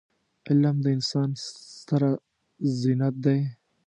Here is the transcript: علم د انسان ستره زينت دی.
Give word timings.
علم 0.47 0.75
د 0.85 0.87
انسان 0.97 1.29
ستره 1.45 2.11
زينت 2.79 3.15
دی. 3.25 3.39